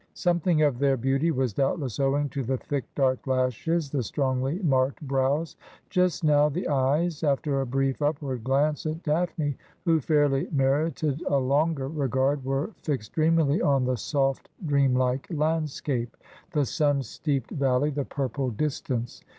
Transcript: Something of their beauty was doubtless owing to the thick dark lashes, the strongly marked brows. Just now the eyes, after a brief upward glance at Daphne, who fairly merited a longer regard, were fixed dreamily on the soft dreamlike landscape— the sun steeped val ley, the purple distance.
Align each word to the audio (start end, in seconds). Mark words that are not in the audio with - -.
Something 0.15 0.63
of 0.63 0.79
their 0.79 0.97
beauty 0.97 1.29
was 1.29 1.53
doubtless 1.53 1.99
owing 1.99 2.27
to 2.29 2.41
the 2.41 2.57
thick 2.57 2.85
dark 2.95 3.27
lashes, 3.27 3.91
the 3.91 4.01
strongly 4.01 4.57
marked 4.63 4.99
brows. 5.07 5.57
Just 5.91 6.23
now 6.23 6.49
the 6.49 6.67
eyes, 6.67 7.23
after 7.23 7.61
a 7.61 7.67
brief 7.67 8.01
upward 8.01 8.43
glance 8.43 8.87
at 8.87 9.03
Daphne, 9.03 9.55
who 9.85 9.99
fairly 9.99 10.47
merited 10.51 11.21
a 11.27 11.37
longer 11.37 11.87
regard, 11.87 12.43
were 12.43 12.71
fixed 12.81 13.11
dreamily 13.13 13.61
on 13.61 13.85
the 13.85 13.95
soft 13.95 14.49
dreamlike 14.65 15.27
landscape— 15.29 16.17
the 16.53 16.65
sun 16.65 17.03
steeped 17.03 17.51
val 17.51 17.81
ley, 17.81 17.91
the 17.91 18.03
purple 18.05 18.49
distance. 18.49 19.21